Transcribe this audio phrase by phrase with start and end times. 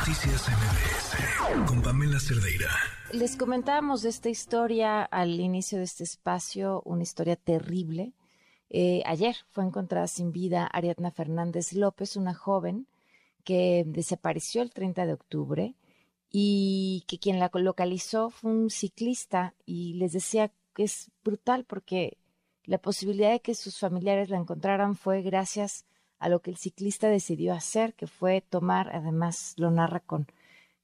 [0.00, 2.70] Noticias MBS con Pamela Cerdeira.
[3.12, 8.14] Les comentábamos de esta historia al inicio de este espacio, una historia terrible.
[8.70, 12.86] Eh, ayer fue encontrada sin vida Ariadna Fernández López, una joven
[13.44, 15.74] que desapareció el 30 de octubre
[16.30, 22.16] y que quien la localizó fue un ciclista y les decía que es brutal porque
[22.64, 25.84] la posibilidad de que sus familiares la encontraran fue gracias
[26.20, 30.26] a lo que el ciclista decidió hacer, que fue tomar, además lo narra con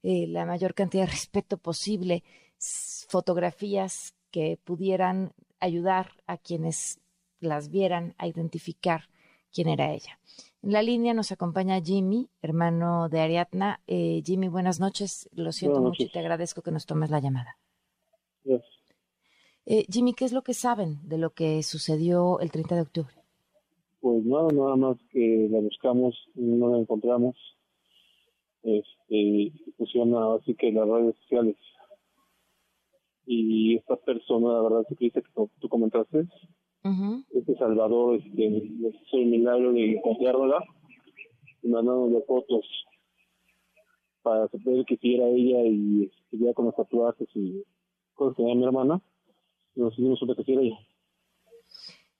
[0.03, 2.23] eh, la mayor cantidad de respeto posible,
[3.07, 6.99] fotografías que pudieran ayudar a quienes
[7.39, 9.09] las vieran a identificar
[9.53, 10.19] quién era ella.
[10.63, 13.79] En la línea nos acompaña Jimmy, hermano de Ariadna.
[13.85, 15.29] Eh, Jimmy, buenas noches.
[15.33, 17.57] Lo siento mucho y te agradezco que nos tomes la llamada.
[19.65, 23.16] Eh, Jimmy, ¿qué es lo que saben de lo que sucedió el 30 de octubre?
[24.07, 27.35] Pues nada, nada más que la buscamos, no la encontramos.
[28.63, 31.57] Este, pusieron así que las redes sociales.
[33.25, 35.21] Y esta persona, la verdad, que que
[35.59, 36.25] tú, comentaste,
[37.33, 40.63] este Salvador, este, hizo el milagro de encontrarla
[41.61, 42.65] y mandándole fotos
[44.21, 47.61] para saber que si era ella y este, ya con los tatuajes y
[48.13, 49.01] cosas que era mi hermana,
[49.75, 50.86] nos dimos cuenta que si era ella.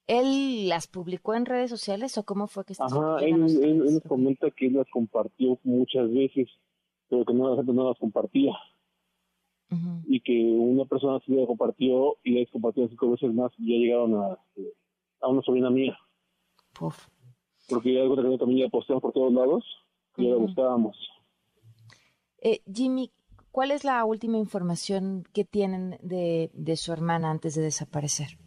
[0.07, 4.49] ¿Él las publicó en redes sociales o cómo fue que se Ajá, él, nos comenta
[4.51, 6.47] que él las compartió muchas veces,
[7.09, 8.53] pero que no, la gente no las compartía.
[10.05, 13.77] Y que una persona sí la compartió y la compartió cinco veces más y ya
[13.77, 14.39] llegaron a,
[15.19, 15.97] a una sobrina mía.
[17.67, 19.65] Porque ya algo que también ya posteamos por todos lados
[20.15, 20.97] y ya la buscábamos.
[22.39, 23.11] Eh, Jimmy,
[23.51, 28.37] ¿cuál es la última información que tienen de, de su hermana antes de desaparecer?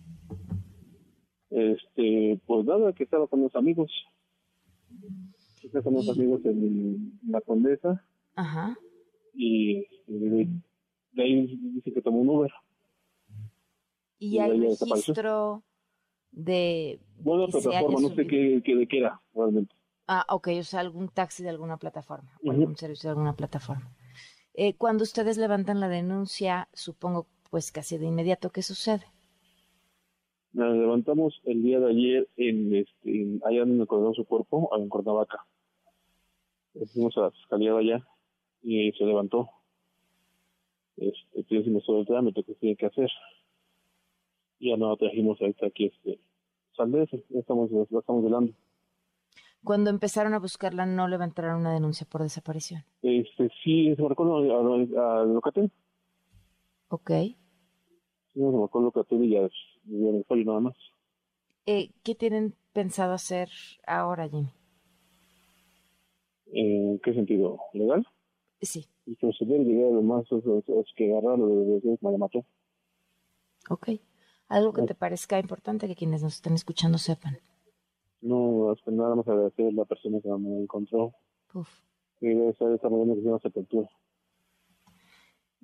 [2.01, 3.91] Este, pues nada, que estaba con los amigos.
[5.63, 8.05] Estaba con los amigos en la Condesa.
[8.35, 8.77] Ajá.
[9.35, 10.49] Y, de,
[11.19, 12.53] ahí dice que tomó un Uber.
[14.19, 15.63] ¿Y, hay registro
[16.31, 17.01] de...?
[17.19, 19.75] Bueno, plataforma, no sé qué, qué, de qué era, realmente.
[20.07, 23.95] Ah, ok, o sea, algún taxi de alguna plataforma, o algún servicio de alguna plataforma.
[24.55, 29.07] Eh, cuando ustedes levantan la denuncia, supongo, pues casi de inmediato, ¿qué sucede?
[30.53, 35.47] Nos levantamos el día de ayer en, este, allá donde encontramos su cuerpo, en Cuernavaca.
[36.93, 38.07] Fuimos a la fiscalía de allá
[38.63, 39.49] y se levantó.
[40.97, 43.11] Este, hicimos todo el trámite que tiene que hacer.
[44.59, 46.21] Y ya no trajimos ahorita aquí este
[46.77, 48.53] Saldez, ya estamos, ya estamos velando.
[49.63, 52.83] Cuando empezaron a buscarla, ¿no levantaron una denuncia por desaparición?
[53.03, 55.71] Este, sí, se marcó a, a, Locatel.
[56.89, 57.11] Ok.
[57.11, 57.37] Sí,
[58.35, 59.49] se marcó Locatel y ya
[59.85, 60.77] nada más.
[61.67, 63.49] Eh, ¿Qué tienen pensado hacer
[63.87, 64.53] ahora, Jimmy?
[66.53, 67.59] ¿En qué sentido?
[67.73, 68.07] ¿Legal?
[68.61, 68.87] Sí.
[69.07, 70.45] Y proceder llegar lo más es,
[70.97, 72.45] que agarrarlo de me mató.
[73.69, 73.91] Ok.
[74.49, 77.39] ¿Algo que te parezca importante que quienes nos están escuchando sepan?
[78.21, 81.13] No, es que nada más agradecer a la persona que me encontró.
[81.55, 81.69] Uf.
[82.21, 83.89] Y esa, esa mañana que se llama sepultura.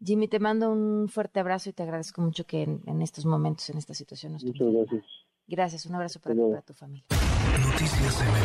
[0.03, 3.79] Jimmy, te mando un fuerte abrazo y te agradezco mucho que en, estos momentos, en
[3.79, 5.05] esta situación, nos Muchas gracias.
[5.49, 7.07] Gracias, un abrazo para ti y para tu familia.
[7.11, 8.36] Noticias MBS